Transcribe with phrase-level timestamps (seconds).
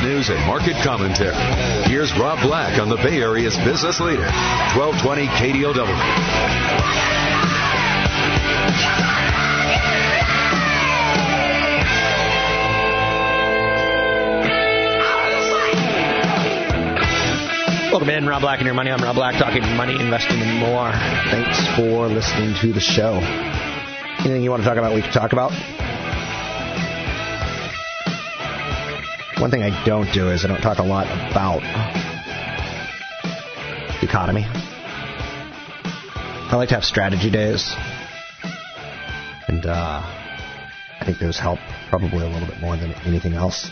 [0.00, 1.34] news and market commentary.
[1.84, 4.24] Here's Rob Black on the Bay Area's business leader,
[4.76, 6.92] 1220 KDOW.
[17.90, 18.90] Welcome in, Rob Black and Your Money.
[18.90, 20.90] I'm Rob Black, talking money, investing, and more.
[21.30, 23.20] Thanks for listening to the show.
[24.20, 25.52] Anything you want to talk about, we can talk about.
[29.42, 31.62] One thing I don't do is I don't talk a lot about
[34.00, 34.44] the economy.
[34.46, 37.68] I like to have strategy days.
[39.48, 41.58] And uh, I think those help
[41.90, 43.68] probably a little bit more than anything else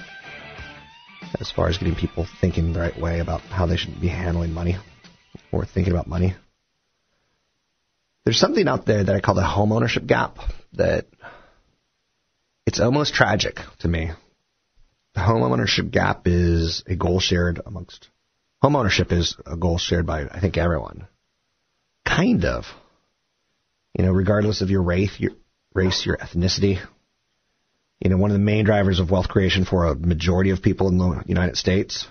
[1.39, 4.53] as far as getting people thinking the right way about how they should be handling
[4.53, 4.77] money
[5.53, 6.35] or thinking about money.
[8.25, 10.37] There's something out there that I call the home ownership gap
[10.73, 11.07] that
[12.67, 14.11] it's almost tragic to me.
[15.15, 18.09] The home ownership gap is a goal shared amongst
[18.63, 21.07] home ownership is a goal shared by I think everyone.
[22.07, 22.65] Kind of.
[23.97, 25.33] You know, regardless of your race, your
[25.75, 26.79] race, your ethnicity,
[28.01, 30.89] you know, one of the main drivers of wealth creation for a majority of people
[30.89, 32.07] in the United States.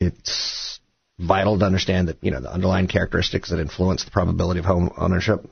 [0.00, 0.80] It's
[1.18, 4.90] vital to understand that, you know, the underlying characteristics that influence the probability of home
[4.96, 5.44] ownership.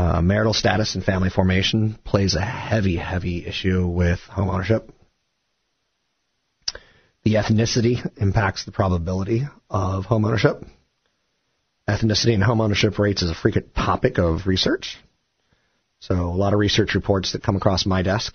[0.00, 4.90] Uh, marital status and family formation plays a heavy, heavy issue with home ownership.
[7.22, 10.64] The ethnicity impacts the probability of home ownership.
[11.86, 14.96] Ethnicity and home ownership rates is a frequent topic of research.
[15.98, 18.34] So a lot of research reports that come across my desk.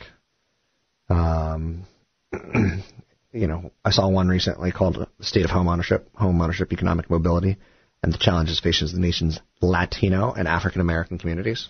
[1.09, 1.87] Um,
[3.33, 7.09] you know, I saw one recently called "The State of Home Ownership: Home Ownership Economic
[7.09, 7.57] Mobility
[8.03, 11.69] and the Challenges Facing the Nation's Latino and African American Communities."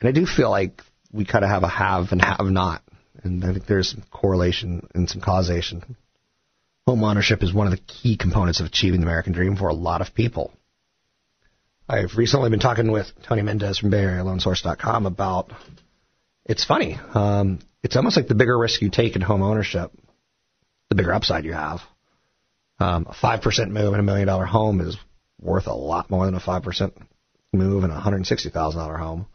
[0.00, 0.82] And I do feel like
[1.12, 2.82] we kind of have a have and have not,
[3.22, 5.96] and I think there's some correlation and some causation.
[6.86, 9.74] Home ownership is one of the key components of achieving the American dream for a
[9.74, 10.52] lot of people.
[11.88, 15.52] I've recently been talking with Tony Mendez from BayAreaLoanSource.com about.
[16.44, 16.98] It's funny.
[17.14, 19.92] Um, it's almost like the bigger risk you take in home ownership,
[20.88, 21.80] the bigger upside you have.
[22.78, 24.96] Um, a five percent move in a million dollar home is
[25.40, 26.94] worth a lot more than a five percent
[27.52, 29.26] move in a hundred sixty thousand dollar home,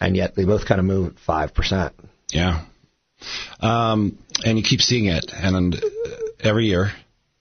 [0.00, 1.94] and yet they both kind of move at five percent.
[2.30, 2.64] Yeah,
[3.60, 5.82] um, and you keep seeing it, and
[6.40, 6.92] every year,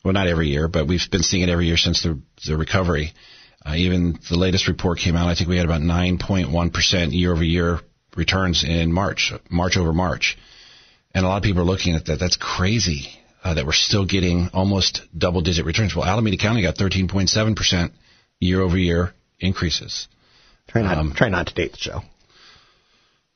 [0.04, 3.14] well, not every year, but we've been seeing it every year since the the recovery.
[3.64, 5.28] Uh, even the latest report came out.
[5.28, 7.80] I think we had about 9.1% year over year
[8.16, 10.36] returns in March, March over March.
[11.14, 12.20] And a lot of people are looking at that.
[12.20, 15.96] That's crazy uh, that we're still getting almost double digit returns.
[15.96, 17.92] Well, Alameda County got 13.7%
[18.40, 20.08] year over year increases.
[20.68, 22.02] Try not, um, try not to date the show.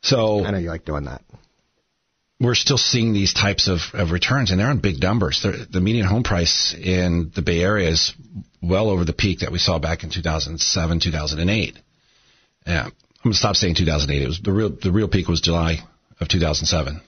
[0.02, 1.22] So I know you like doing that.
[2.40, 5.41] We're still seeing these types of, of returns, and they're on big numbers.
[5.41, 8.14] They're, the median home price in the Bay Area is
[8.62, 11.79] well over the peak that we saw back in 2007, 2008.
[12.68, 12.91] Yeah, I'm
[13.24, 14.22] going to stop saying 2008.
[14.22, 15.79] It was the real the real peak was July
[16.20, 17.02] of 2007.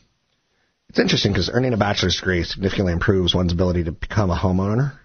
[0.90, 4.98] It's interesting because earning a bachelor's degree significantly improves one's ability to become a homeowner.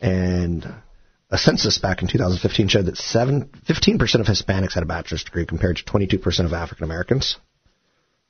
[0.00, 0.66] And
[1.30, 5.46] a census back in 2015 showed that 7, 15% of Hispanics had a bachelor's degree
[5.46, 7.36] compared to 22% of African Americans.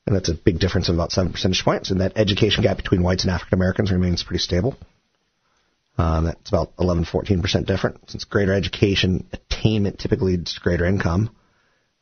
[0.07, 1.91] And that's a big difference of about 7 percentage points.
[1.91, 4.77] And that education gap between whites and African Americans remains pretty stable.
[5.97, 8.11] Um, that's about 11, 14% different.
[8.11, 11.35] Since greater education attainment typically leads to greater income,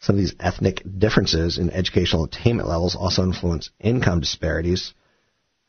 [0.03, 4.95] Some of these ethnic differences in educational attainment levels also influence income disparities.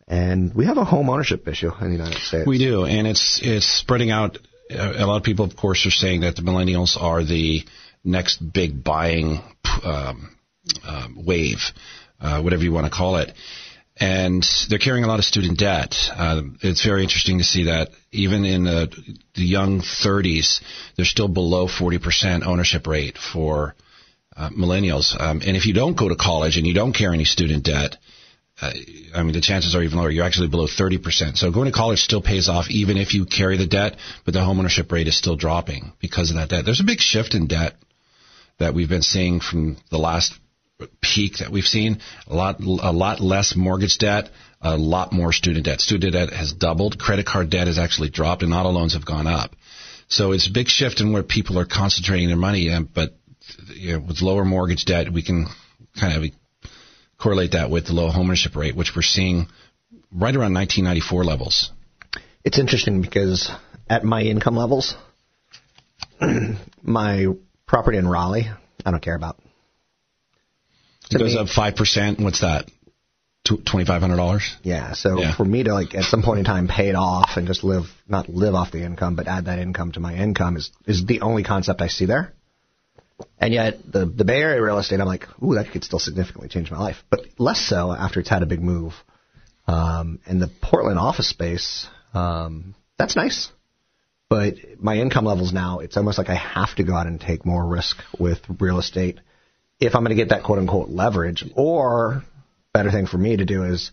[0.07, 2.47] And we have a home ownership issue in the United States.
[2.47, 4.39] We do, and it's it's spreading out.
[4.71, 7.63] A lot of people, of course, are saying that the millennials are the
[8.03, 9.39] next big buying
[9.83, 10.35] um,
[10.83, 11.59] um, wave,
[12.19, 13.33] uh, whatever you want to call it.
[13.97, 15.95] And they're carrying a lot of student debt.
[16.11, 18.87] Uh, it's very interesting to see that even in the,
[19.35, 20.61] the young 30s,
[20.95, 23.75] they're still below 40% ownership rate for
[24.35, 25.19] uh, millennials.
[25.19, 27.97] Um, and if you don't go to college and you don't carry any student debt,
[28.61, 28.71] uh,
[29.15, 30.11] I mean, the chances are even lower.
[30.11, 31.37] You're actually below 30%.
[31.37, 34.39] So going to college still pays off even if you carry the debt, but the
[34.39, 36.65] homeownership rate is still dropping because of that debt.
[36.65, 37.73] There's a big shift in debt
[38.59, 40.33] that we've been seeing from the last
[41.01, 41.99] peak that we've seen.
[42.27, 44.29] A lot, a lot less mortgage debt,
[44.61, 45.81] a lot more student debt.
[45.81, 46.99] Student debt has doubled.
[46.99, 49.55] Credit card debt has actually dropped, and auto loans have gone up.
[50.07, 52.69] So it's a big shift in where people are concentrating their money.
[52.93, 53.15] But
[53.75, 55.47] you know, with lower mortgage debt, we can
[55.99, 56.31] kind of
[57.17, 59.47] correlate that with the low homeownership rate, which we're seeing
[60.11, 61.71] right around 1994 levels.
[62.43, 63.49] It's interesting because
[63.89, 64.95] at my income levels,
[66.81, 67.27] my
[67.65, 68.49] property in Raleigh,
[68.85, 69.39] I don't care about.
[71.11, 72.19] It goes me, up five percent.
[72.19, 72.69] What's that?
[73.45, 74.55] Twenty five hundred dollars.
[74.63, 74.93] Yeah.
[74.93, 75.35] So yeah.
[75.35, 77.85] for me to like at some point in time pay it off and just live,
[78.07, 81.21] not live off the income, but add that income to my income is is the
[81.21, 82.33] only concept I see there.
[83.37, 86.49] And yet the the Bay Area real estate, I'm like, ooh, that could still significantly
[86.49, 88.93] change my life, but less so after it's had a big move.
[89.67, 93.49] Um, and the Portland office space, um, that's nice.
[94.29, 97.45] But my income levels now, it's almost like I have to go out and take
[97.45, 99.19] more risk with real estate
[99.79, 101.45] if I'm going to get that quote unquote leverage.
[101.55, 102.23] Or
[102.73, 103.91] better thing for me to do is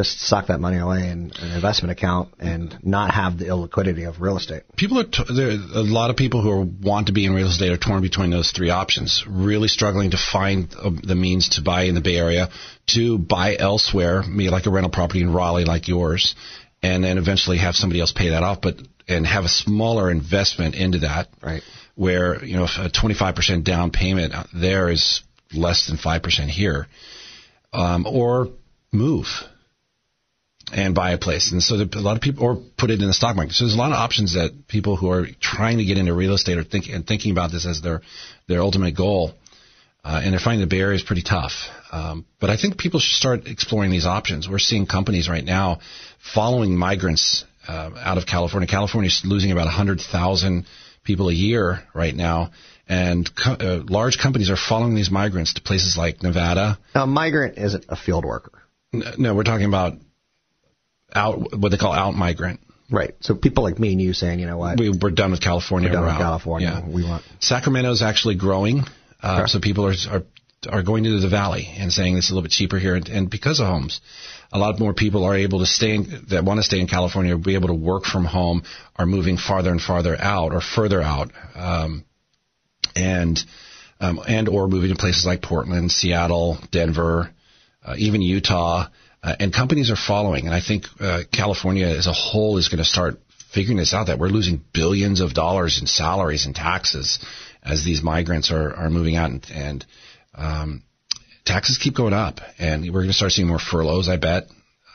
[0.00, 4.20] just suck that money away in an investment account and not have the illiquidity of
[4.20, 4.62] real estate.
[4.76, 5.50] People are t- there.
[5.50, 8.30] A lot of people who are, want to be in real estate are torn between
[8.30, 9.24] those three options.
[9.26, 12.48] Really struggling to find uh, the means to buy in the Bay Area,
[12.94, 16.36] to buy elsewhere, maybe like a rental property in Raleigh, like yours,
[16.80, 18.76] and then eventually have somebody else pay that off, but
[19.08, 21.28] and have a smaller investment into that.
[21.42, 21.62] Right.
[21.96, 25.22] Where you know a 25% down payment there is
[25.52, 26.86] less than 5% here,
[27.72, 28.50] um, or
[28.92, 29.26] move
[30.72, 31.52] and buy a place.
[31.52, 33.54] And so a lot of people, or put it in the stock market.
[33.54, 36.34] So there's a lot of options that people who are trying to get into real
[36.34, 38.02] estate are thinking and thinking about this as their
[38.46, 39.32] their ultimate goal.
[40.04, 41.52] Uh, and they're finding the Bay Area is pretty tough.
[41.90, 44.48] Um, but I think people should start exploring these options.
[44.48, 45.80] We're seeing companies right now
[46.34, 48.66] following migrants uh, out of California.
[48.66, 50.66] California is losing about 100,000
[51.04, 52.52] people a year right now.
[52.88, 56.78] And co- uh, large companies are following these migrants to places like Nevada.
[56.94, 58.62] Now, a migrant isn't a field worker.
[58.92, 59.94] No, we're talking about
[61.14, 62.60] out what they call out migrant.
[62.90, 63.14] Right.
[63.20, 64.78] So people like me and you saying, you know what?
[64.78, 65.88] We, we're done with California.
[65.90, 66.20] We're done we're with out.
[66.20, 66.82] California.
[66.82, 66.88] Yeah.
[66.88, 68.84] We want Sacramento's actually growing.
[69.22, 69.46] Uh, Okay.
[69.48, 70.22] So people are, are
[70.68, 73.30] are going into the valley and saying it's a little bit cheaper here, and, and
[73.30, 74.00] because of homes,
[74.50, 77.36] a lot more people are able to stay in, that want to stay in California,
[77.36, 78.62] be able to work from home,
[78.96, 82.04] are moving farther and farther out or further out, um,
[82.96, 83.38] and
[84.00, 87.30] um, and or moving to places like Portland, Seattle, Denver,
[87.84, 88.86] uh, even Utah,
[89.22, 90.46] uh, and companies are following.
[90.46, 93.18] And I think uh, California as a whole is going to start
[93.52, 97.18] figuring this out that we're losing billions of dollars in salaries and taxes
[97.62, 99.86] as these migrants are, are moving out and, and
[100.34, 100.82] um,
[101.44, 104.44] taxes keep going up and we're going to start seeing more furloughs I bet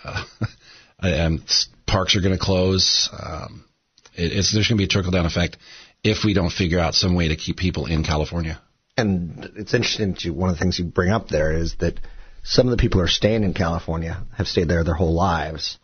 [0.03, 0.23] uh,
[0.99, 1.41] and
[1.87, 3.65] parks are going to close um,
[4.13, 5.57] it, there's going to be a trickle down effect
[6.03, 8.61] if we don't figure out some way to keep people in California
[8.97, 11.99] and it's interesting to one of the things you bring up there is that
[12.43, 15.77] some of the people who are staying in California have stayed there their whole lives,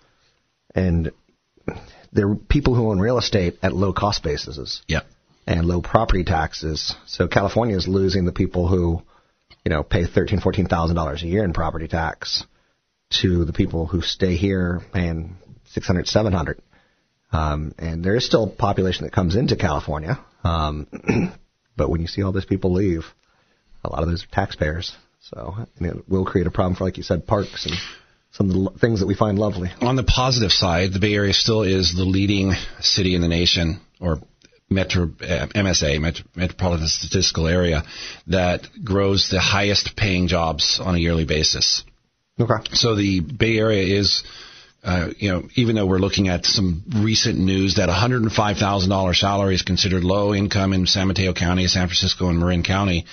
[0.76, 1.12] and
[2.12, 5.02] they're people who own real estate at low cost bases yeah
[5.50, 6.96] and low property taxes.
[7.08, 9.02] So California is losing the people who,
[9.66, 12.44] you know, pay thirteen, fourteen thousand dollars a year in property tax
[13.22, 15.38] to the people who stay here paying
[15.72, 16.62] six hundred, seven hundred.
[17.32, 20.20] Um, and there is still a population that comes into California.
[20.44, 20.88] Um,
[21.76, 23.06] but when you see all those people leave,
[23.84, 24.96] a lot of those are taxpayers.
[25.22, 27.76] So and it will create a problem for, like you said, parks and
[28.32, 29.72] some of the things that we find lovely.
[29.82, 33.82] on the positive side, the Bay Area still is the leading city in the nation,
[34.00, 34.20] or
[34.70, 37.84] metro uh, MSA, Met- Metropolitan Statistical Area,
[38.28, 41.84] that grows the highest paying jobs on a yearly basis.
[42.40, 42.54] Okay.
[42.74, 44.24] So the Bay Area is,
[44.84, 49.64] uh, you know, even though we're looking at some recent news that $105,000 salary is
[49.64, 53.06] considered low income in San Mateo County, San Francisco, and Marin County,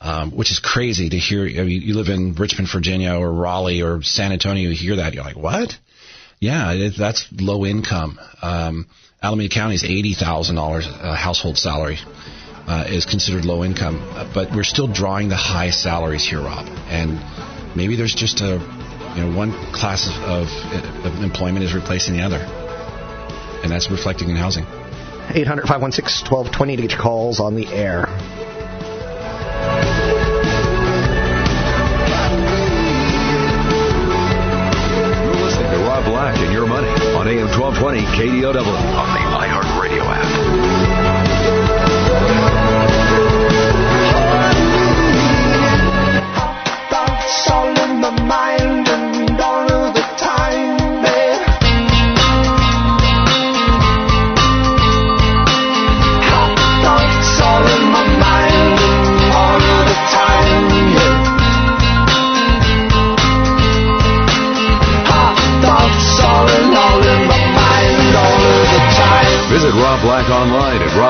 [0.00, 1.42] um, which is crazy to hear.
[1.44, 5.14] I mean, you live in Richmond, Virginia, or Raleigh, or San Antonio, you hear that,
[5.14, 5.76] you're like, what?
[6.38, 8.18] Yeah, it, that's low income.
[8.42, 8.86] Um,
[9.22, 11.98] Alameda is eighty thousand dollars household salary.
[12.66, 16.66] uh, is considered low income, uh, but we're still drawing the high salaries here, Rob.
[16.88, 17.18] And
[17.76, 18.58] maybe there's just a,
[19.16, 20.46] you know, one class of, of,
[21.04, 22.38] of employment is replacing the other,
[23.62, 24.64] and that's reflecting in housing.
[25.34, 28.06] 800 516 1220 to get your calls on the air.
[36.20, 40.99] Black and Your Money on AM 1220 KDOW on the iHeartRadio app.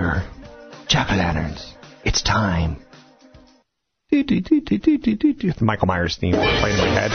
[0.00, 0.22] Go
[0.88, 1.74] jack o' lanterns.
[2.06, 2.76] It's time.
[5.66, 7.10] Michael Myers theme playing in my head.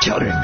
[0.00, 0.36] Children.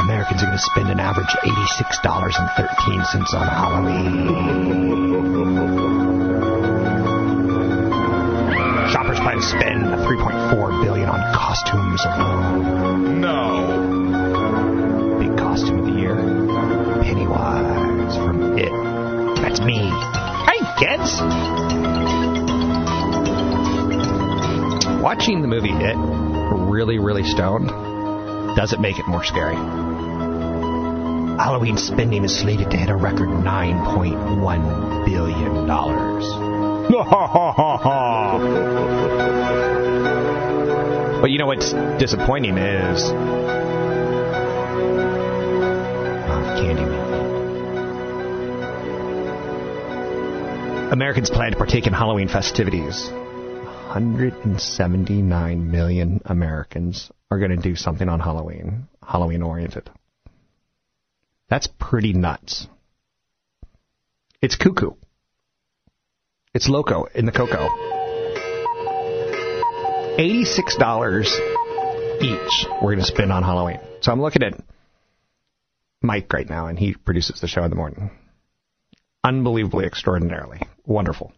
[0.00, 3.48] Americans are going to spend an average $86.13 on
[4.76, 6.15] Halloween.
[8.96, 13.20] Shoppers plan to spend 3.4 billion on costumes alone.
[13.20, 13.68] No.
[15.20, 16.16] Big costume of the year.
[17.02, 18.72] Pennywise from It.
[19.42, 19.90] That's me.
[20.46, 21.20] Hey, kids.
[25.02, 25.96] Watching the movie It,
[26.66, 27.68] really, really stoned,
[28.56, 29.56] doesn't make it more scary.
[31.36, 36.45] Halloween spending is slated to hit a record $9.1 billion.
[41.20, 43.02] but you know what's disappointing is.
[43.02, 43.66] Oh.
[50.92, 53.10] Americans plan to partake in Halloween festivities.
[53.10, 59.90] 179 million Americans are going to do something on Halloween, Halloween oriented.
[61.48, 62.68] That's pretty nuts.
[64.40, 64.92] It's cuckoo.
[66.56, 67.68] It's loco in the cocoa.
[70.16, 71.26] $86
[72.22, 73.78] each we're going to spend on Halloween.
[74.00, 74.58] So I'm looking at
[76.00, 78.10] Mike right now, and he produces the show in the morning.
[79.22, 81.34] Unbelievably, extraordinarily wonderful.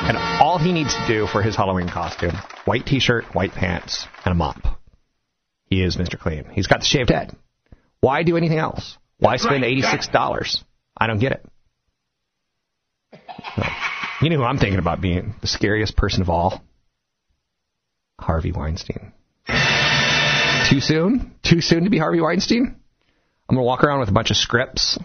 [0.00, 2.34] And all he needs to do for his Halloween costume
[2.64, 4.80] white t shirt, white pants, and a mop.
[5.66, 6.18] He is Mr.
[6.18, 6.46] Clean.
[6.50, 7.32] He's got the shaved head.
[8.00, 8.98] Why do anything else?
[9.18, 10.64] Why spend $86?
[11.00, 11.46] I don't get it.
[13.54, 13.62] So,
[14.22, 16.62] you know who I'm thinking about being the scariest person of all?
[18.18, 19.12] Harvey Weinstein.
[20.68, 21.34] Too soon?
[21.42, 22.64] Too soon to be Harvey Weinstein?
[23.48, 24.98] I'm going to walk around with a bunch of scripts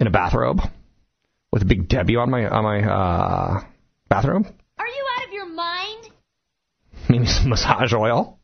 [0.00, 0.60] in a bathrobe
[1.52, 3.60] with a big W on my on my uh,
[4.08, 4.46] bathrobe.
[4.78, 6.10] Are you out of your mind?
[7.08, 8.38] Maybe some massage oil.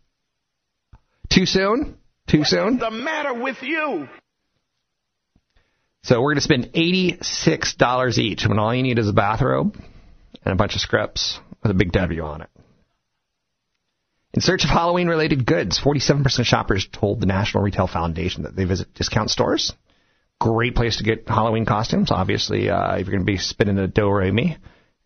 [1.28, 1.98] Too soon?
[2.28, 2.78] Too soon?
[2.78, 4.08] What's the matter with you?
[6.06, 9.76] So we're going to spend $86 each when all you need is a bathrobe
[10.44, 12.50] and a bunch of scripts with a big W on it.
[14.32, 18.54] In search of Halloween related goods, 47% of shoppers told the National Retail Foundation that
[18.54, 19.72] they visit discount stores.
[20.40, 22.12] Great place to get Halloween costumes.
[22.12, 24.56] Obviously, uh, if you're going to be spending a do re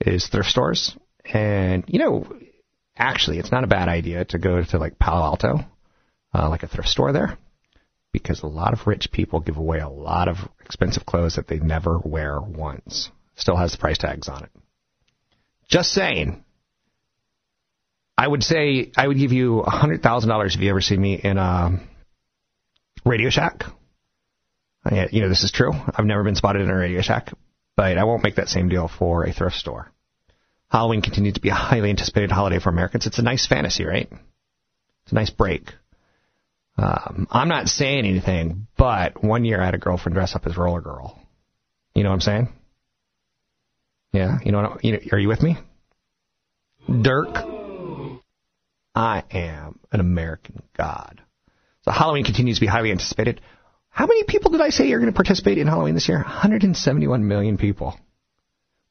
[0.02, 0.94] is thrift stores.
[1.24, 2.26] And, you know,
[2.94, 5.60] actually, it's not a bad idea to go to like Palo Alto,
[6.34, 7.38] uh, like a thrift store there,
[8.12, 11.58] because a lot of rich people give away a lot of expensive clothes that they
[11.58, 13.10] never wear once.
[13.36, 14.50] Still has the price tags on it.
[15.68, 16.44] Just saying.
[18.18, 20.96] I would say I would give you a hundred thousand dollars if you ever see
[20.96, 21.80] me in a
[23.04, 23.64] Radio Shack.
[24.84, 25.72] Uh, I- You know this is true.
[25.72, 27.32] I've never been spotted in a Radio Shack,
[27.76, 29.90] but I won't make that same deal for a thrift store.
[30.70, 33.06] Halloween continues to be a highly anticipated holiday for Americans.
[33.06, 34.08] It's a nice fantasy, right?
[35.02, 35.72] It's a nice break.
[36.80, 40.56] Um, I'm not saying anything, but one year I had a girlfriend dress up as
[40.56, 41.18] Roller Girl.
[41.94, 42.48] You know what I'm saying?
[44.14, 45.58] Yeah, you know, what, you know, are you with me?
[46.88, 47.36] Dirk,
[48.94, 51.20] I am an American god.
[51.82, 53.42] So Halloween continues to be highly anticipated.
[53.90, 56.18] How many people did I say are going to participate in Halloween this year?
[56.18, 57.94] 171 million people.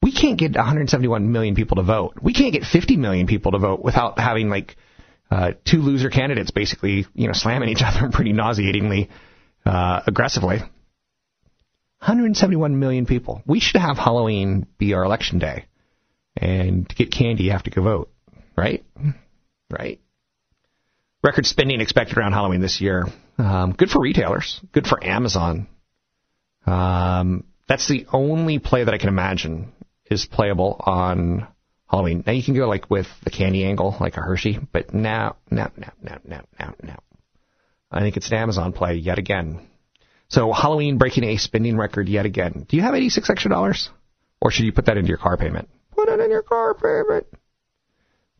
[0.00, 2.18] We can't get 171 million people to vote.
[2.22, 4.76] We can't get 50 million people to vote without having like
[5.30, 9.10] uh, two loser candidates basically, you know, slamming each other pretty nauseatingly
[9.64, 10.58] uh, aggressively.
[12.00, 13.42] 171 million people.
[13.46, 15.66] We should have Halloween be our election day.
[16.36, 18.10] And to get candy, you have to go vote.
[18.56, 18.84] Right?
[19.68, 20.00] Right?
[21.22, 23.06] Record spending expected around Halloween this year.
[23.36, 24.60] Um, good for retailers.
[24.72, 25.68] Good for Amazon.
[26.66, 29.72] Um, that's the only play that I can imagine
[30.10, 31.46] is playable on
[31.90, 32.22] Halloween.
[32.24, 35.72] Now you can go like with the candy angle, like a Hershey, but now, now,
[35.76, 36.98] now, now, now, now, now.
[37.90, 39.66] I think it's an Amazon play yet again.
[40.28, 42.64] So Halloween breaking a spending record yet again.
[42.68, 43.90] Do you have 86 extra dollars?
[44.40, 45.68] Or should you put that into your car payment?
[45.90, 47.26] Put it in your car payment.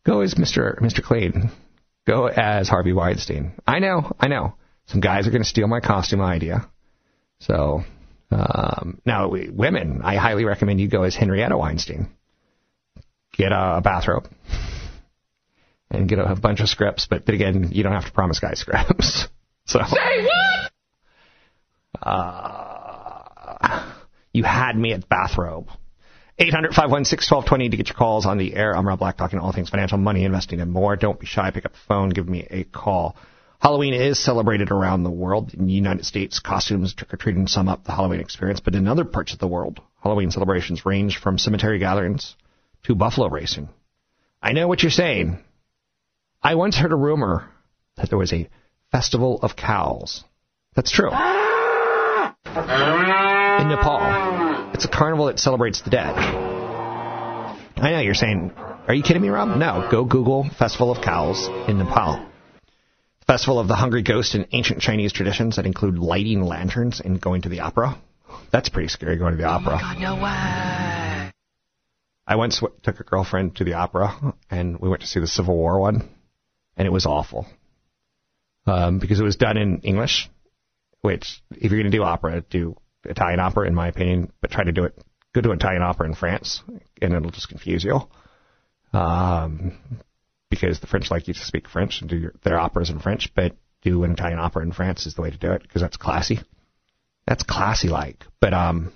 [0.05, 0.79] Go as Mr.
[0.79, 1.03] Mr.
[1.03, 1.51] Clean.
[2.07, 3.53] Go as Harvey Weinstein.
[3.67, 4.55] I know, I know.
[4.85, 6.69] Some guys are going to steal my costume idea.
[7.39, 7.83] So,
[8.31, 12.09] um, now we, women, I highly recommend you go as Henrietta Weinstein.
[13.41, 14.27] Get a, a bathrobe
[15.89, 18.39] and get a, a bunch of scripts, but then again, you don't have to promise
[18.39, 19.27] guys scripts.
[19.65, 19.79] so.
[19.79, 20.71] Say what?
[22.07, 23.93] Uh,
[24.31, 25.69] you had me at bathrobe.
[26.37, 28.77] 800 516 1220 to get your calls on the air.
[28.77, 30.95] I'm Rob Black, talking all things financial, money, investing, and more.
[30.95, 31.49] Don't be shy.
[31.49, 32.09] Pick up the phone.
[32.09, 33.15] Give me a call.
[33.59, 35.55] Halloween is celebrated around the world.
[35.55, 38.59] In the United States, costumes, trick-or-treating sum up the Halloween experience.
[38.59, 42.35] But in other parts of the world, Halloween celebrations range from cemetery gatherings
[42.83, 43.69] to buffalo racing.
[44.41, 45.37] I know what you're saying.
[46.41, 47.47] I once heard a rumor
[47.97, 48.49] that there was a
[48.91, 50.23] festival of cows.
[50.75, 51.11] That's true.
[51.11, 51.15] In
[53.69, 54.71] Nepal.
[54.73, 56.15] It's a carnival that celebrates the dead.
[56.17, 58.51] I know you're saying,
[58.87, 59.57] are you kidding me, Rob?
[59.57, 59.87] No.
[59.91, 62.25] Go Google Festival of Cows in Nepal.
[63.27, 67.43] Festival of the Hungry Ghost in ancient Chinese traditions that include lighting lanterns and going
[67.43, 67.97] to the opera.
[68.51, 69.75] That's pretty scary going to the opera.
[69.75, 71.00] Oh God, no way.
[72.31, 75.27] I once w- took a girlfriend to the opera, and we went to see the
[75.27, 76.07] Civil War one,
[76.77, 77.45] and it was awful.
[78.65, 80.29] Um, because it was done in English,
[81.01, 84.63] which, if you're going to do opera, do Italian opera, in my opinion, but try
[84.63, 84.97] to do it,
[85.35, 86.63] go to Italian opera in France,
[87.01, 87.99] and it'll just confuse you.
[88.97, 89.77] Um,
[90.49, 93.33] because the French like you to speak French and do your, their operas in French,
[93.35, 95.97] but do an Italian opera in France is the way to do it, because that's
[95.97, 96.39] classy.
[97.27, 98.25] That's classy like.
[98.39, 98.93] But, um,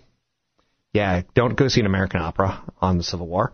[0.95, 3.51] yeah, don't go see an American opera on the Civil War,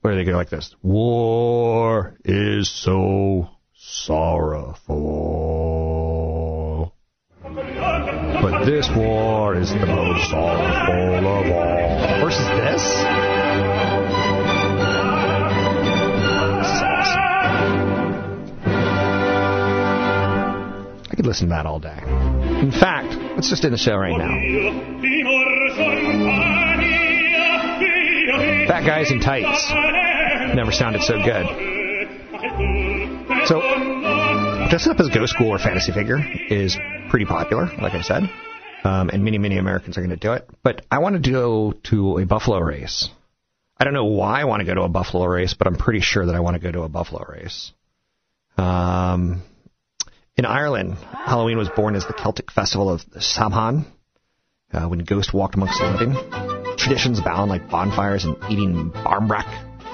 [0.00, 4.88] where they go like this: "War is so sorrowful,
[7.42, 12.82] but this war is the most sorrowful of all." Versus this.
[21.10, 21.98] I could listen to that all day.
[22.62, 25.19] In fact, let's just end the show right now.
[28.70, 29.68] Fat guys in tights.
[30.54, 31.44] Never sounded so good.
[33.46, 33.60] So,
[34.70, 36.78] dressing up as a ghost school or fantasy figure is
[37.08, 38.30] pretty popular, like I said.
[38.84, 40.48] Um, and many, many Americans are going to do it.
[40.62, 43.08] But I want to go to a buffalo race.
[43.76, 46.00] I don't know why I want to go to a buffalo race, but I'm pretty
[46.00, 47.72] sure that I want to go to a buffalo race.
[48.56, 49.42] Um,
[50.36, 53.84] in Ireland, Halloween was born as the Celtic festival of Samhain,
[54.72, 56.59] uh, when ghosts walked amongst the living.
[56.80, 59.46] Traditions abound like bonfires and eating barmbrack,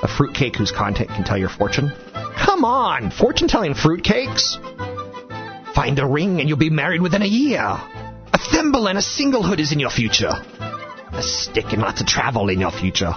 [0.05, 1.91] a fruitcake whose content can tell your fortune.
[2.37, 4.55] Come on, fortune-telling fruitcakes!
[5.75, 7.61] Find a ring and you'll be married within a year.
[7.61, 10.31] A thimble and a singlehood is in your future.
[10.31, 13.15] A stick and lots of travel in your future.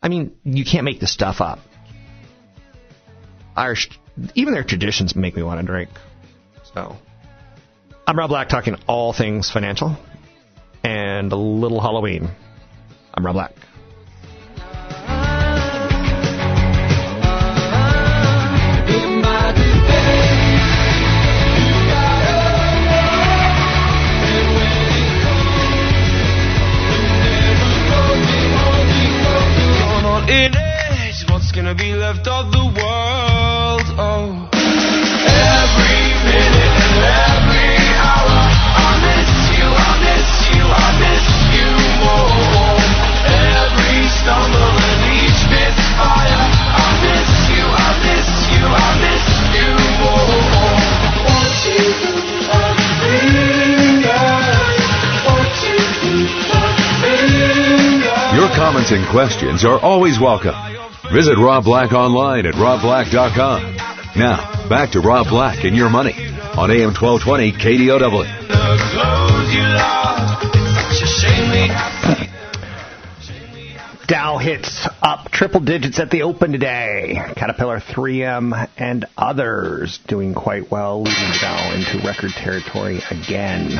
[0.00, 1.58] I mean, you can't make this stuff up.
[3.56, 3.90] Irish,
[4.36, 5.90] even their traditions make me want to drink.
[6.72, 6.96] So,
[8.06, 9.96] I'm Rob Black talking all things financial
[10.84, 12.30] and a little Halloween.
[13.14, 13.71] I'm Rob Black.
[58.92, 60.54] And questions are always welcome.
[61.12, 63.76] Visit Rob Black online at robblack.com.
[64.16, 68.26] Now, back to Rob Black and your money on AM 1220 KDOW.
[74.06, 77.18] Dow hits up triple digits at the open today.
[77.34, 83.70] Caterpillar, 3M, and others doing quite well, leading Dow into record territory again.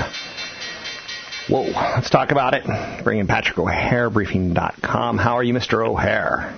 [1.48, 2.64] Whoa, let's talk about it.
[3.02, 5.18] Bring in Patrick O'Hare, briefing.com.
[5.18, 5.84] How are you, Mr.
[5.84, 6.54] O'Hare?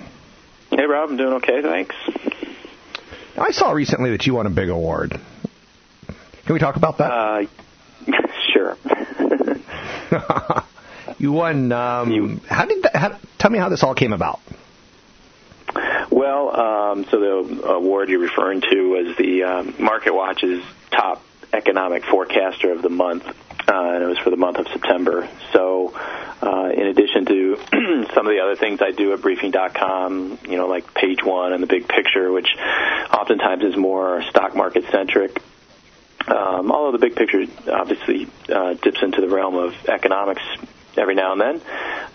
[0.70, 1.94] Hey, Rob, I'm doing okay, thanks.
[3.36, 5.18] I saw recently that you won a big award.
[6.44, 7.10] Can we talk about that?
[7.10, 7.46] Uh,
[8.52, 8.76] sure.
[11.18, 11.72] you won.
[11.72, 12.94] Um, you, how did that?
[12.94, 14.40] How, tell me how this all came about.
[16.10, 22.72] Well, um, so the award you're referring to was the um, MarketWatch's top economic forecaster
[22.72, 23.24] of the month,
[23.66, 25.28] and it was for the month of September.
[25.52, 25.92] So,
[26.42, 27.56] uh, in addition to
[28.14, 31.62] some of the other things I do at Briefing.com, you know, like Page One and
[31.62, 32.48] the Big Picture, which
[33.12, 35.40] oftentimes is more stock market centric.
[36.26, 40.42] Um, although the big picture obviously uh, dips into the realm of economics
[40.96, 41.54] every now and then.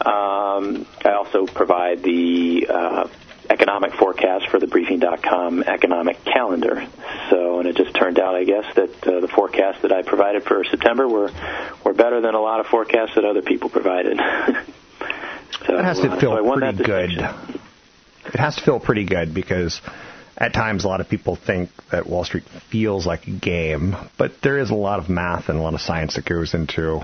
[0.02, 3.08] Um, I also provide the uh,
[3.50, 6.88] economic forecast for the briefing.com economic calendar.
[7.30, 10.44] So, and it just turned out, I guess, that uh, the forecasts that I provided
[10.44, 11.32] for September were
[11.84, 14.18] were better than a lot of forecasts that other people provided.
[15.66, 17.12] so, it has to feel uh, so pretty good.
[17.12, 19.82] It has to feel pretty good because
[20.38, 24.42] at times a lot of people think that Wall Street feels like a game, but
[24.42, 27.02] there is a lot of math and a lot of science that goes into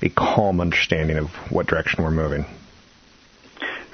[0.00, 2.44] a calm understanding of what direction we're moving.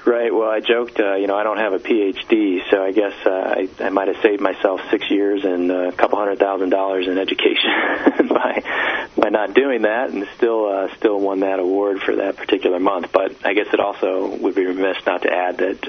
[0.05, 0.33] Right.
[0.33, 3.29] Well, I joked, uh, you know, I don't have a PhD, so I guess uh,
[3.29, 7.07] I, I might have saved myself six years and uh, a couple hundred thousand dollars
[7.07, 7.69] in education
[8.29, 12.79] by by not doing that, and still uh, still won that award for that particular
[12.79, 13.11] month.
[13.11, 15.83] But I guess it also would be remiss not to add that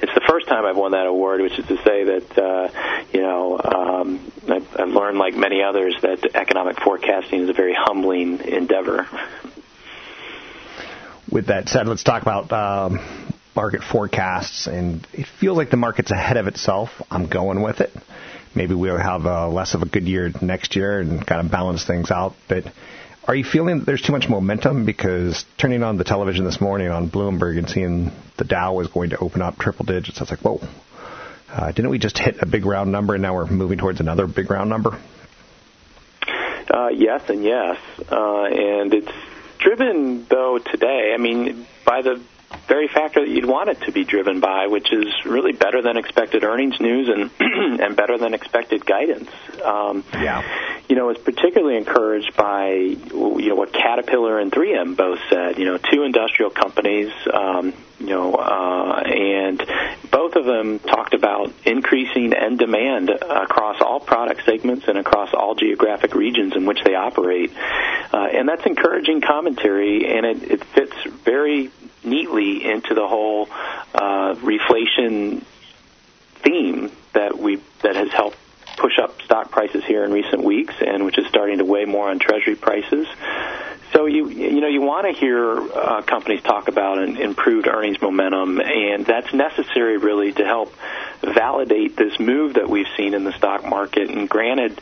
[0.00, 3.22] it's the first time I've won that award, which is to say that uh, you
[3.22, 8.38] know um, I've, I've learned, like many others, that economic forecasting is a very humbling
[8.40, 9.08] endeavor.
[11.32, 12.52] With that said, let's talk about.
[12.52, 13.25] Um
[13.56, 16.90] market forecasts, and it feels like the market's ahead of itself.
[17.10, 17.90] I'm going with it.
[18.54, 21.84] Maybe we'll have a less of a good year next year and kind of balance
[21.84, 22.34] things out.
[22.48, 22.64] But
[23.26, 24.86] are you feeling that there's too much momentum?
[24.86, 29.10] Because turning on the television this morning on Bloomberg and seeing the Dow was going
[29.10, 30.60] to open up triple digits, I was like, whoa.
[31.48, 34.26] Uh, didn't we just hit a big round number and now we're moving towards another
[34.26, 35.00] big round number?
[36.68, 37.78] Uh, yes, and yes.
[38.10, 39.12] Uh, and it's
[39.58, 42.22] driven, though, today, I mean, by the
[42.68, 45.96] very factor that you'd want it to be driven by, which is really better than
[45.96, 47.30] expected earnings news and
[47.80, 49.30] and better than expected guidance.
[49.64, 50.42] Um, yeah.
[50.88, 55.58] You know, was particularly encouraged by you know what Caterpillar and 3M both said.
[55.58, 57.12] You know, two industrial companies.
[57.32, 59.58] Um, you know, uh, and
[60.10, 65.54] both of them talked about increasing end demand across all product segments and across all
[65.54, 67.52] geographic regions in which they operate.
[68.12, 71.70] Uh, and that's encouraging commentary, and it, it fits very
[72.06, 73.06] neatly into the
[73.94, 75.42] uh, reflation
[76.42, 78.36] theme that we that has helped
[78.76, 82.10] push up stock prices here in recent weeks, and which is starting to weigh more
[82.10, 83.06] on Treasury prices.
[83.92, 88.00] So you you know you want to hear uh, companies talk about an improved earnings
[88.00, 90.74] momentum, and that's necessary really to help
[91.22, 94.10] validate this move that we've seen in the stock market.
[94.10, 94.80] And granted,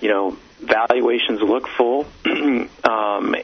[0.00, 2.06] you know valuations look full,
[2.84, 3.34] um,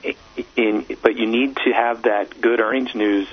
[0.57, 3.26] in, but you need to have that good earnings news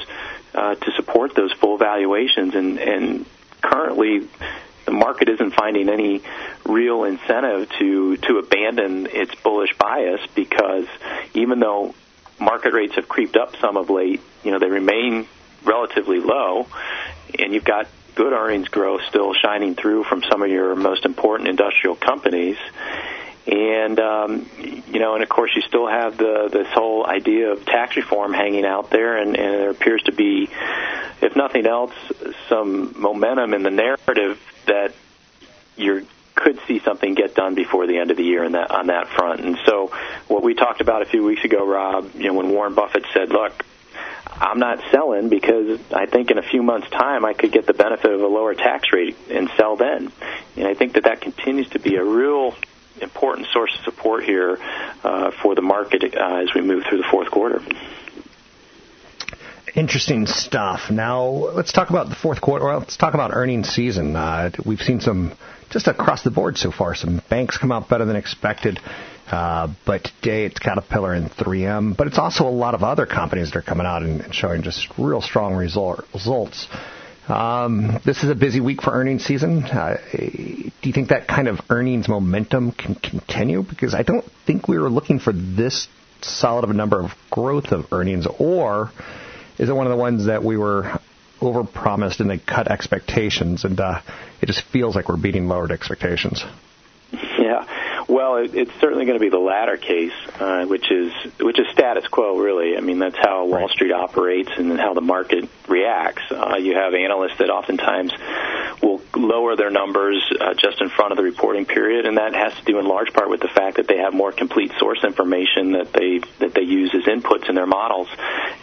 [0.56, 2.56] uh, to support those full valuations.
[2.56, 3.26] And, and
[3.62, 4.28] currently,
[4.86, 6.22] the market isn't finding any
[6.66, 10.88] real incentive to to abandon its bullish bias because
[11.34, 11.94] even though
[12.40, 15.28] market rates have creeped up some of late, you know they remain
[15.64, 16.68] relatively low,
[17.38, 21.50] and you've got good earnings growth still shining through from some of your most important
[21.50, 22.58] industrial companies
[23.48, 27.66] and um, you know, and of course, you still have the this whole idea of
[27.66, 30.50] tax reform hanging out there, and, and there appears to be,
[31.22, 31.94] if nothing else,
[32.50, 34.94] some momentum in the narrative that
[35.78, 38.88] you could see something get done before the end of the year in that on
[38.88, 39.42] that front.
[39.42, 39.92] And so,
[40.28, 43.30] what we talked about a few weeks ago, Rob, you know, when Warren Buffett said,
[43.30, 43.66] "Look."
[44.38, 47.74] I'm not selling because I think in a few months' time I could get the
[47.74, 50.12] benefit of a lower tax rate and sell then.
[50.58, 52.54] And I think that that continues to be a real
[53.02, 54.58] important source of support here
[55.04, 57.62] uh, for the market uh, as we move through the fourth quarter.
[59.76, 60.90] Interesting stuff.
[60.90, 62.66] Now let's talk about the fourth quarter.
[62.66, 64.16] Well, let's talk about earnings season.
[64.16, 65.34] Uh, we've seen some
[65.70, 66.96] just across the board so far.
[66.96, 68.80] Some banks come out better than expected.
[69.30, 73.52] Uh, but today it's Caterpillar and 3M, but it's also a lot of other companies
[73.52, 76.68] that are coming out and, and showing just real strong result, results.
[77.28, 79.64] Um, this is a busy week for earnings season.
[79.64, 83.64] Uh, do you think that kind of earnings momentum can continue?
[83.64, 85.88] Because I don't think we were looking for this
[86.22, 88.92] solid of a number of growth of earnings, or
[89.58, 91.00] is it one of the ones that we were
[91.42, 94.02] overpromised and they cut expectations, and uh,
[94.42, 96.44] it just feels like we're beating lowered expectations?
[98.16, 101.68] Well, it, it's certainly going to be the latter case, uh, which is which is
[101.74, 102.78] status quo, really.
[102.78, 106.24] I mean, that's how Wall Street operates and how the market reacts.
[106.32, 108.14] Uh, you have analysts that oftentimes
[108.82, 112.54] will lower their numbers uh, just in front of the reporting period, and that has
[112.54, 115.74] to do in large part with the fact that they have more complete source information
[115.74, 118.08] that they that they use as inputs in their models,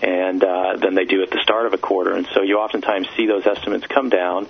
[0.00, 2.14] and uh, than they do at the start of a quarter.
[2.14, 4.48] And so you oftentimes see those estimates come down,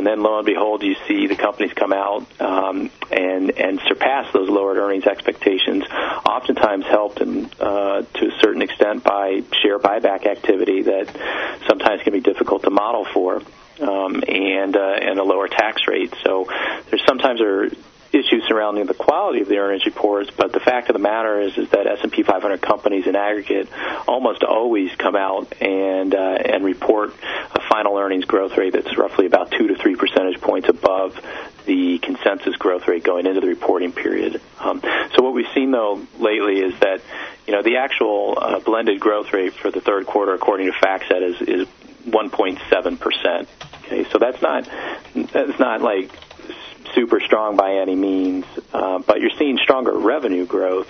[0.00, 4.32] and then lo and behold, you see the companies come out um, and and surpass
[4.32, 5.84] those lowered earnings expectations.
[6.24, 12.14] Oftentimes helped in, uh, to a certain extent by share buyback activity that sometimes can
[12.14, 13.42] be difficult to model for
[13.82, 16.14] um, and uh, and a lower tax rate.
[16.24, 16.46] So
[16.88, 17.68] there's sometimes are
[18.12, 21.56] issues surrounding the quality of the earnings reports, but the fact of the matter is
[21.56, 23.68] is that S&P 500 companies in aggregate
[24.08, 27.14] almost always come out and uh, and report
[27.54, 31.20] a final earnings growth rate that's roughly about two to three percentage points above
[31.66, 34.40] the consensus growth rate going into the reporting period.
[34.58, 34.80] Um,
[35.14, 37.00] so what we've seen though lately is that
[37.46, 41.22] you know the actual uh, blended growth rate for the third quarter, according to FactSet,
[41.22, 41.68] is is
[42.06, 43.48] 1.7 percent.
[43.84, 44.68] Okay, so that's not
[45.32, 46.10] that's not like
[46.94, 50.88] super strong by any means, uh, but you're seeing stronger revenue growth,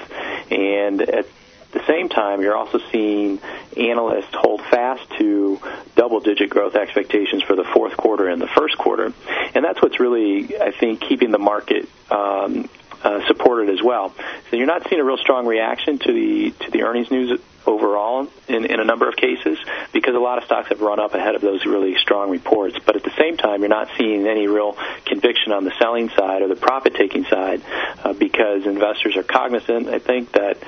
[0.50, 1.26] and at
[1.72, 3.38] the same time, you're also seeing
[3.76, 5.60] analysts hold fast to
[5.94, 9.12] double-digit growth expectations for the fourth quarter and the first quarter,
[9.54, 12.68] and that's what's really, I think, keeping the market um,
[13.02, 14.12] uh, supported as well.
[14.50, 18.28] So you're not seeing a real strong reaction to the to the earnings news overall
[18.48, 19.58] in, in a number of cases
[19.92, 22.76] because a lot of stocks have run up ahead of those really strong reports.
[22.84, 26.42] But at the same time, you're not seeing any real conviction on the selling side
[26.42, 27.62] or the profit taking side
[28.04, 30.58] uh, because investors are cognizant, I think, that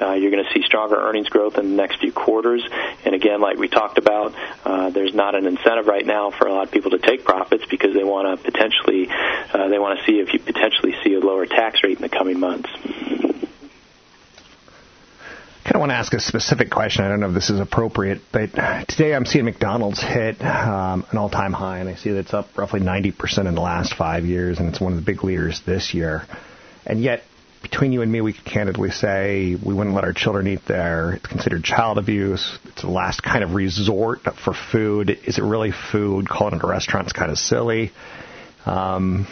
[0.00, 2.66] uh, you're going to see stronger earnings growth in the next few quarters.
[3.04, 4.34] And again, like we talked about,
[4.64, 7.64] uh, there's not an incentive right now for a lot of people to take profits
[7.70, 9.08] because they want to potentially,
[9.52, 12.08] uh, they want to see if you potentially see a lower tax rate in the
[12.08, 12.70] coming months
[15.72, 17.02] kind of want to ask a specific question.
[17.02, 18.50] I don't know if this is appropriate, but
[18.88, 22.58] today I'm seeing McDonald's hit um, an all-time high, and I see that it's up
[22.58, 25.94] roughly 90% in the last five years, and it's one of the big leaders this
[25.94, 26.24] year.
[26.84, 27.22] And yet,
[27.62, 31.14] between you and me, we could candidly say we wouldn't let our children eat there.
[31.14, 32.58] It's considered child abuse.
[32.64, 35.08] It's the last kind of resort for food.
[35.24, 36.28] Is it really food?
[36.28, 37.92] Calling it a restaurant is kind of silly.
[38.66, 39.26] Um,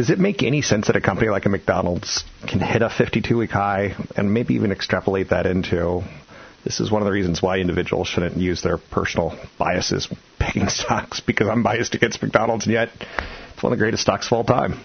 [0.00, 3.36] does it make any sense that a company like a McDonald's can hit a 52
[3.36, 6.02] week high and maybe even extrapolate that into
[6.64, 10.08] this is one of the reasons why individuals shouldn't use their personal biases
[10.38, 12.88] picking stocks because I'm biased against McDonald's and yet
[13.52, 14.80] it's one of the greatest stocks of all time.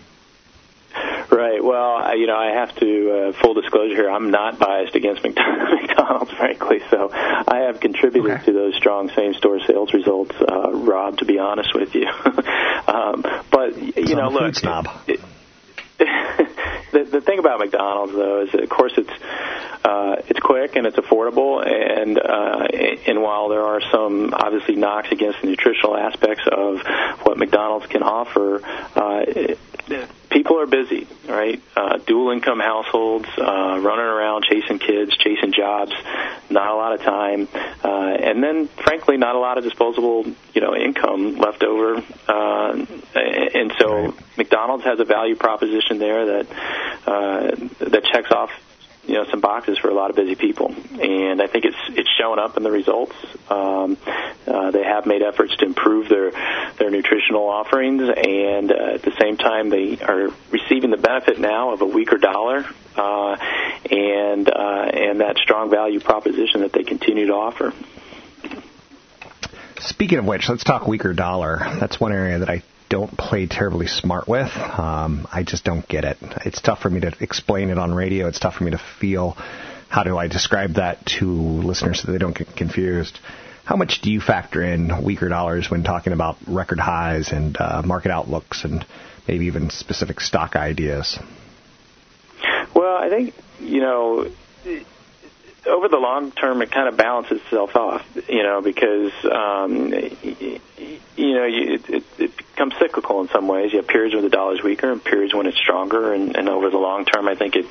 [1.36, 1.62] Right.
[1.62, 4.10] Well, I, you know, I have to uh, full disclosure here.
[4.10, 6.80] I'm not biased against McDonald's, frankly.
[6.90, 8.46] So I have contributed okay.
[8.46, 11.18] to those strong same-store sales results, uh, Rob.
[11.18, 12.08] To be honest with you,
[12.88, 14.56] um, but you know, look.
[14.56, 14.88] Snob.
[15.08, 15.20] It,
[15.98, 19.12] the, the thing about McDonald's though is, that, of course, it's
[19.86, 22.66] uh, it's quick and it's affordable, and uh,
[23.06, 26.82] and while there are some obviously knocks against the nutritional aspects of
[27.22, 29.60] what McDonald's can offer, uh, it,
[30.32, 31.62] people are busy, right?
[31.78, 35.94] Uh, dual income households, uh, running around chasing kids, chasing jobs,
[36.50, 37.48] not a lot of time,
[37.84, 42.04] uh, and then frankly, not a lot of disposable, you know, income left over.
[42.28, 44.14] Uh, and so, right.
[44.38, 46.48] McDonald's has a value proposition there that
[47.06, 47.52] uh,
[47.86, 48.50] that checks off
[49.08, 52.10] you know some boxes for a lot of busy people, and I think it's it's
[52.20, 53.16] showing up in the results.
[53.50, 53.98] Um,
[54.48, 56.32] uh, they have made efforts to improve their
[56.78, 61.74] their nutritional offerings, and uh, at the same time, they are receiving the benefit now
[61.74, 62.66] of a weaker dollar
[62.96, 63.38] uh,
[63.90, 67.74] and uh, and that strong value proposition that they continue to offer.
[69.80, 71.60] Speaking of which, let's talk weaker dollar.
[71.80, 74.52] That's one area that I don't play terribly smart with.
[74.56, 76.18] Um, I just don't get it.
[76.46, 78.28] It's tough for me to explain it on radio.
[78.28, 79.38] It's tough for me to feel
[79.90, 83.20] how do I describe that to listeners so they don't get confused.
[83.64, 87.82] How much do you factor in weaker dollars when talking about record highs and uh,
[87.84, 88.86] market outlooks and
[89.28, 91.18] maybe even specific stock ideas?
[92.76, 94.30] Well, I think you know
[95.66, 99.92] over the long term, it kind of balances itself off, you know, because um,
[101.16, 103.72] you know you, it, it becomes cyclical in some ways.
[103.72, 106.70] You have periods when the dollar's weaker and periods when it's stronger, and, and over
[106.70, 107.66] the long term, I think it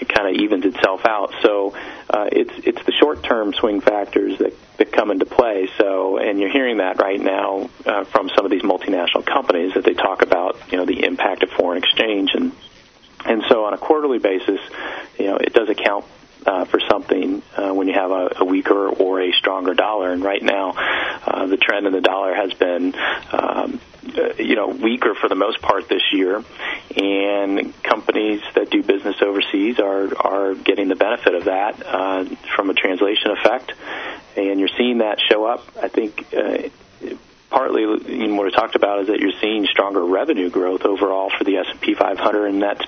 [0.00, 1.34] it kind of evens itself out.
[1.42, 1.74] So
[2.10, 5.68] uh, it's it's the short term swing factors that that come into play.
[5.78, 9.84] So, and you're hearing that right now uh, from some of these multinational companies that
[9.84, 12.52] they talk about, you know, the impact of foreign exchange and
[13.24, 14.60] and so on a quarterly basis,
[15.18, 16.04] you know, it does account
[16.46, 20.12] uh, for something uh, when you have a, a weaker or a stronger dollar.
[20.12, 20.72] And right now,
[21.26, 22.94] uh, the trend in the dollar has been,
[23.32, 23.80] um,
[24.16, 26.42] uh, you know, weaker for the most part this year.
[26.96, 32.70] And companies that do business overseas are are getting the benefit of that uh, from
[32.70, 33.72] a translation effect.
[34.36, 35.66] And you're seeing that show up.
[35.80, 36.26] I think.
[36.32, 36.68] Uh,
[37.50, 41.30] partly you know, what I talked about is that you're seeing stronger revenue growth overall
[41.38, 42.84] for the S&P 500, and that's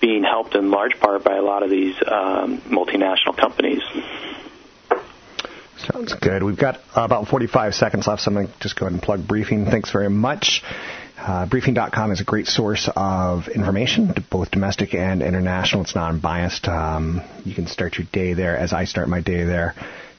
[0.00, 3.82] being helped in large part by a lot of these um, multinational companies.
[5.76, 6.42] Sounds good.
[6.42, 9.26] We've got about 45 seconds left, so I'm going to just go ahead and plug
[9.26, 9.66] Briefing.
[9.66, 10.62] Thanks very much.
[11.18, 15.82] Uh, briefing.com is a great source of information, both domestic and international.
[15.82, 16.68] It's non-biased.
[16.68, 19.74] Um, you can start your day there, as I start my day there,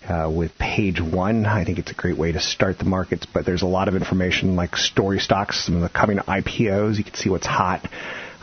[0.07, 1.45] uh, with page one.
[1.45, 3.95] I think it's a great way to start the markets, but there's a lot of
[3.95, 6.97] information like story stocks, some of the coming IPOs.
[6.97, 7.87] You can see what's hot.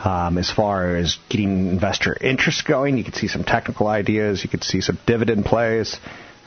[0.03, 4.43] Um, as far as getting investor interest going, you can see some technical ideas.
[4.43, 5.97] You can see some dividend plays.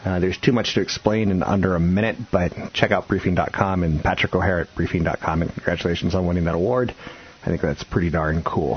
[0.04, 4.02] Uh, there's too much to explain in under a minute, but check out briefing.com and
[4.02, 5.42] Patrick O'Hare at briefing.com.
[5.42, 6.94] And congratulations on winning that award.
[7.42, 8.76] I think that's pretty darn cool.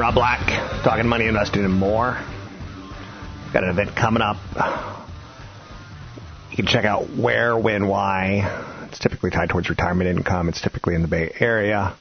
[0.00, 0.46] Rob Black,
[0.82, 2.12] talking money, investing, and more.
[3.52, 4.38] Got an event coming up.
[6.50, 8.86] You can check out where, when, why.
[8.88, 10.48] It's typically tied towards retirement income.
[10.48, 11.94] It's typically in the Bay Area.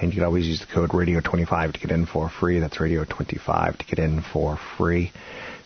[0.00, 2.60] And you can always use the code radio25 to get in for free.
[2.60, 5.10] That's radio25 to get in for free.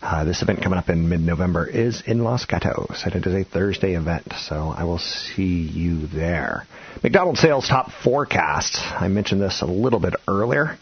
[0.01, 3.45] Uh, this event coming up in mid-November is in Los Gatos, and it is a
[3.45, 6.67] Thursday event, so I will see you there.
[7.03, 8.79] McDonald's sales top forecast.
[8.81, 10.79] I mentioned this a little bit earlier.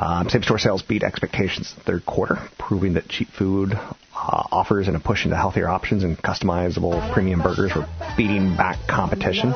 [0.00, 4.88] Um, same-store sales beat expectations in the third quarter, proving that cheap food uh, offers
[4.88, 7.86] and a push into healthier options and customizable premium burgers were
[8.16, 9.52] beating back competition.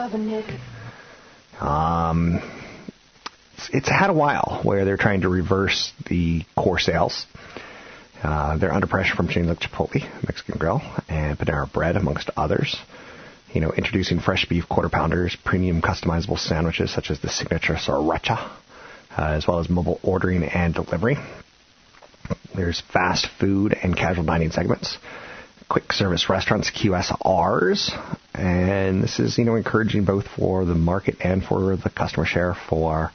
[1.61, 2.43] Um,
[3.55, 7.25] it's, it's had a while where they're trying to reverse the core sales.
[8.23, 12.77] Uh, they're under pressure from chains like Chipotle, Mexican Grill, and Panera Bread, amongst others.
[13.55, 18.51] You know, introducing fresh beef quarter pounders, premium customizable sandwiches such as the signature sriracha,
[19.17, 21.17] as well as mobile ordering and delivery.
[22.55, 24.97] There's fast food and casual dining segments,
[25.69, 27.91] quick service restaurants, QSRs,
[28.35, 32.55] and this is you know encouraging both for the market and for the customer share
[32.69, 33.11] for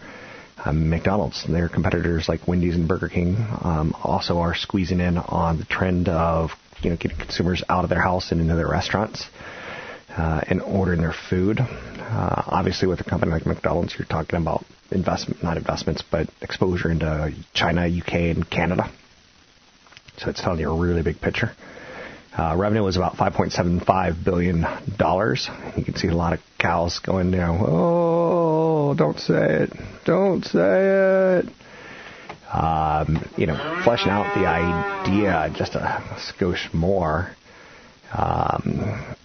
[0.63, 1.45] um, McDonald's.
[1.47, 6.09] Their competitors like Wendy's and Burger King um, also are squeezing in on the trend
[6.09, 9.25] of you know getting consumers out of their house and into their restaurants
[10.15, 11.59] uh, and ordering their food.
[11.59, 16.89] Uh, obviously, with a company like McDonald's, you're talking about investment, not investments, but exposure
[16.91, 18.91] into China, UK, and Canada.
[20.17, 21.51] So it's telling you a really big picture.
[22.37, 24.65] Uh, revenue was about 5.75 billion
[24.97, 25.49] dollars.
[25.75, 29.73] You can see a lot of cows going, know, oh, don't say it,
[30.05, 31.45] don't say it.
[32.53, 37.29] Um, you know, fleshing out the idea just a skosh more.
[38.13, 39.15] Um,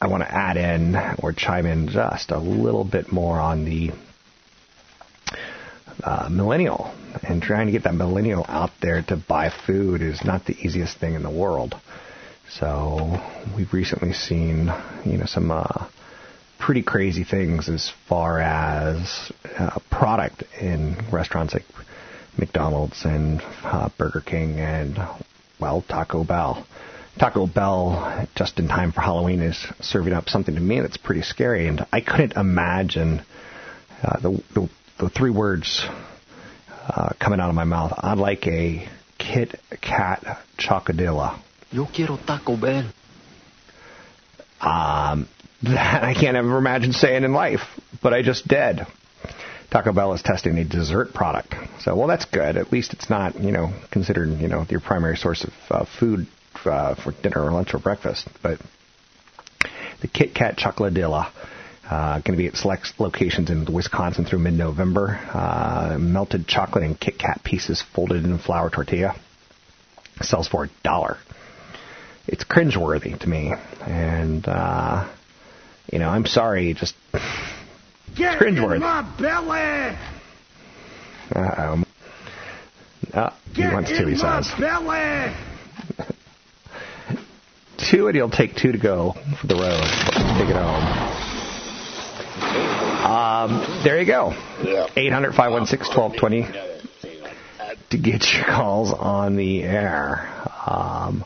[0.00, 3.92] I want to add in or chime in just a little bit more on the
[6.04, 10.44] uh, millennial and trying to get that millennial out there to buy food is not
[10.44, 11.74] the easiest thing in the world.
[12.50, 13.20] So
[13.56, 14.70] we've recently seen,
[15.04, 15.88] you know, some uh,
[16.58, 21.64] pretty crazy things as far as uh, product in restaurants like
[22.38, 24.98] McDonald's and uh, Burger King and
[25.58, 26.66] well Taco Bell.
[27.18, 31.22] Taco Bell, just in time for Halloween, is serving up something to me that's pretty
[31.22, 33.22] scary, and I couldn't imagine
[34.02, 35.84] uh, the, the the three words
[36.88, 37.92] uh, coming out of my mouth.
[37.96, 38.88] I'd like a
[39.18, 40.24] Kit Kat
[40.58, 41.40] Chocodilla.
[41.70, 42.90] Yo quiero Taco Bell.
[44.60, 45.28] Um,
[45.62, 47.60] that I can't ever imagine saying in life,
[48.02, 48.80] but I just did.
[49.70, 51.54] Taco Bell is testing a dessert product.
[51.80, 52.56] So, well, that's good.
[52.56, 56.26] At least it's not, you know, considered, you know, your primary source of uh, food
[56.66, 58.28] uh, for dinner or lunch or breakfast.
[58.42, 58.60] But
[60.00, 61.30] the Kit Kat Chocoladilla,
[61.88, 65.18] uh, going to be at select locations in Wisconsin through mid-November.
[65.32, 69.14] Uh, melted chocolate and Kit Kat pieces folded in flour tortilla.
[70.22, 71.18] Sells for a dollar.
[72.26, 73.52] It's cringeworthy to me.
[73.86, 75.08] And, uh,
[75.92, 76.94] you know, I'm sorry, just
[78.16, 78.76] Get cringeworthy.
[78.76, 79.96] in my belly!
[81.34, 81.84] Uh-oh.
[83.12, 84.52] Uh, he wants to, he my says.
[84.58, 85.34] belly!
[87.78, 89.82] Two, and he'll take two to go for the road.
[90.38, 91.16] Take it home.
[93.06, 94.32] Um, there you go.
[94.96, 96.76] 800 516 1220
[97.90, 100.28] to get your calls on the air.
[100.66, 101.24] Um,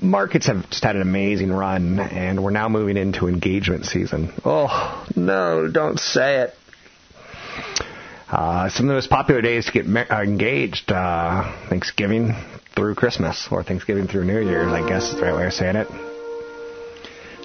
[0.00, 4.32] markets have just had an amazing run, and we're now moving into engagement season.
[4.44, 6.54] Oh, no, don't say it.
[8.28, 12.34] Uh, some of the most popular days to get ma- uh, engaged, uh, Thanksgiving
[12.74, 15.76] through Christmas, or Thanksgiving through New Year's, I guess is the right way of saying
[15.76, 15.86] it.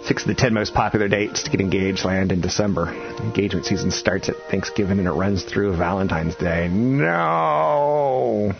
[0.06, 2.92] Six of the ten most popular dates to get engaged land in December.
[3.20, 6.68] Engagement season starts at Thanksgiving and it runs through Valentine's Day.
[6.68, 8.54] No!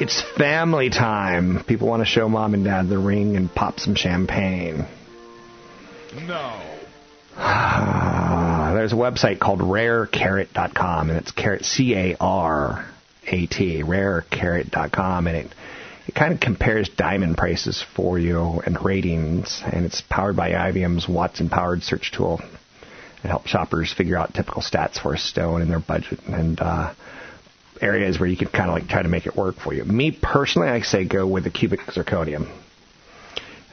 [0.00, 1.62] It's family time.
[1.64, 4.86] People want to show mom and dad the ring and pop some champagne.
[6.26, 6.62] No.
[8.90, 12.84] There's a website called rarecarat.com, and it's carat C A R
[13.24, 15.54] A T, rarecarat.com, and it
[16.08, 21.08] it kind of compares diamond prices for you and ratings, and it's powered by IBM's
[21.08, 22.40] Watson powered search tool.
[23.22, 26.92] It helps shoppers figure out typical stats for a stone in their budget and uh,
[27.80, 29.84] areas where you can kind of like try to make it work for you.
[29.84, 32.50] Me personally, I say go with the cubic zirconium.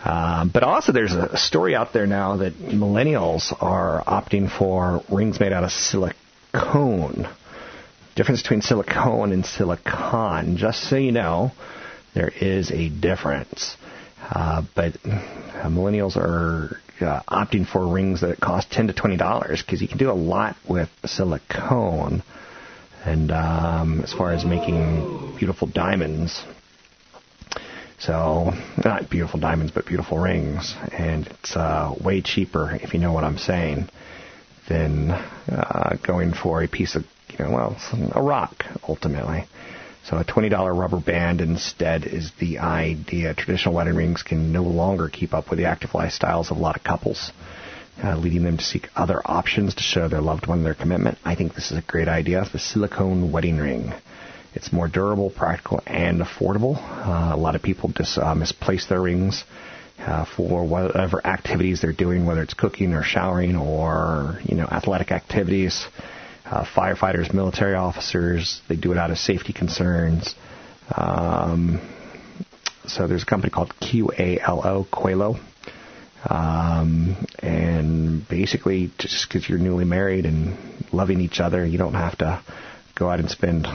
[0.08, 5.38] Uh, but also, there's a story out there now that millennials are opting for rings
[5.38, 7.28] made out of silicone.
[8.16, 11.51] Difference between silicone and silicon, just so you know,
[12.16, 13.76] there is a difference.
[14.30, 19.62] Uh, but uh, millennials are uh, opting for rings that cost ten to twenty dollars
[19.62, 22.24] because you can do a lot with silicone.
[23.03, 26.41] And um, as far as making beautiful diamonds,
[28.00, 28.52] so,
[28.84, 30.76] not beautiful diamonds, but beautiful rings.
[30.91, 33.89] And it's uh, way cheaper, if you know what I'm saying,
[34.70, 37.78] than uh, going for a piece of, you know, well,
[38.14, 39.45] a rock, ultimately.
[40.06, 43.34] So a $20 rubber band instead is the idea.
[43.34, 46.78] Traditional wedding rings can no longer keep up with the active lifestyles of a lot
[46.78, 47.32] of couples,
[48.04, 51.18] uh, leading them to seek other options to show their loved one their commitment.
[51.26, 52.45] I think this is a great idea.
[52.50, 53.91] The silicone wedding ring.
[54.54, 56.78] It's more durable, practical, and affordable.
[56.78, 59.43] Uh, a lot of people just uh, misplace their rings
[60.00, 65.12] uh, for whatever activities they're doing, whether it's cooking or showering or you know athletic
[65.12, 65.86] activities.
[66.45, 70.34] Uh, firefighters, military officers, they do it out of safety concerns.
[70.95, 71.82] Um,
[72.86, 75.39] so there's a company called QALO, Qualo.
[76.30, 80.58] Um, and basically, just because you're newly married and
[80.93, 82.41] loving each other, you don't have to
[82.95, 83.68] go out and spend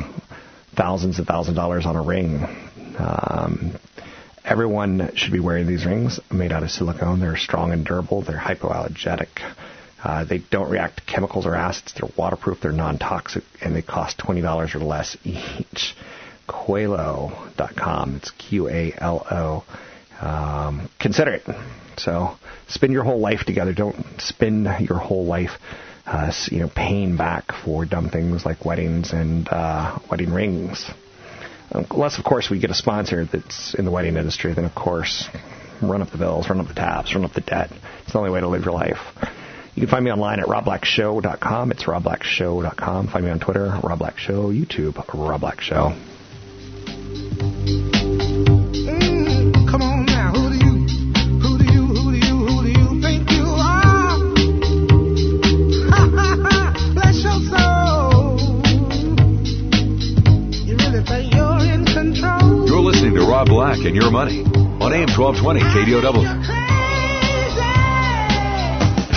[0.77, 2.45] thousands and thousands of dollars on a ring.
[2.99, 3.79] Um,
[4.45, 7.21] everyone should be wearing these rings made out of silicone.
[7.21, 8.23] They're strong and durable.
[8.23, 9.29] They're hypoallergenic.
[10.03, 11.95] Uh, they don't react to chemicals or acids.
[11.95, 12.61] They're waterproof.
[12.61, 15.95] They're non-toxic, and they cost twenty dollars or less each.
[16.49, 18.17] Qalo.com.
[18.17, 19.65] It's Q-A-L-O.
[20.21, 21.43] Um, consider it.
[21.99, 22.37] So
[22.69, 23.73] spend your whole life together.
[23.73, 25.53] Don't spend your whole life
[26.07, 30.91] uh, you know, paying back for dumb things like weddings and uh, wedding rings.
[31.71, 35.29] Unless, of course, we get a sponsor that's in the wedding industry, then, of course,
[35.81, 37.71] run up the bills, run up the tabs, run up the debt.
[38.03, 38.99] It's the only way to live your life.
[39.75, 41.71] You can find me online at robblackshow.com.
[41.71, 43.09] It's robblackshow.com.
[43.09, 45.41] Find me on Twitter, Rob Black Show, YouTube, Rob
[63.93, 64.41] and Your Money
[64.81, 66.25] on AM 1220 KDOW.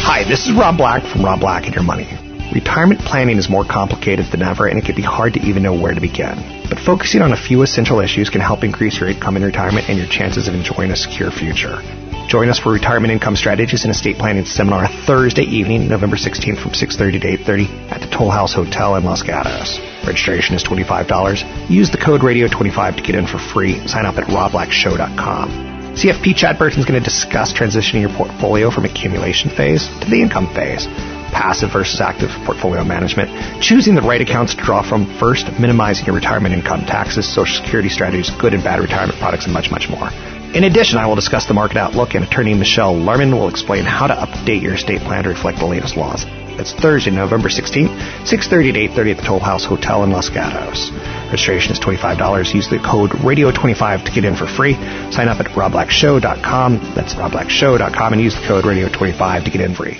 [0.04, 2.10] Hi, this is Rob Black from Rob Black and Your Money.
[2.54, 5.74] Retirement planning is more complicated than ever, and it can be hard to even know
[5.74, 6.36] where to begin.
[6.70, 9.98] But focusing on a few essential issues can help increase your income in retirement and
[9.98, 11.80] your chances of enjoying a secure future.
[12.28, 16.72] Join us for Retirement Income Strategies and Estate Planning Seminar Thursday evening, November 16th from
[16.72, 19.80] 6.30 to 8.30 at the Toll House Hotel in Los Gatos.
[20.06, 21.70] Registration is $25.
[21.70, 23.88] Use the code RADIO25 to get in for free.
[23.88, 25.76] Sign up at robblackshow.com.
[25.96, 30.22] CFP Chad Burton is going to discuss transitioning your portfolio from accumulation phase to the
[30.22, 30.88] income phase,
[31.32, 33.30] passive versus active portfolio management,
[33.62, 37.88] choosing the right accounts to draw from first, minimizing your retirement income taxes, social security
[37.88, 40.10] strategies, good and bad retirement products, and much, much more.
[40.56, 44.08] In addition, I will discuss the market outlook, and attorney Michelle Larman will explain how
[44.08, 46.24] to update your estate plan to reflect the latest laws.
[46.58, 47.94] It's Thursday, November 16th,
[48.24, 50.92] 6.30 to 8.30 at the Toll House Hotel in Los Gatos.
[51.26, 52.54] Registration is $25.
[52.54, 54.76] Use the code RADIO25 to get in for free.
[55.12, 56.94] Sign up at robblackshow.com.
[56.96, 60.00] That's robblackshow.com and use the code RADIO25 to get in free.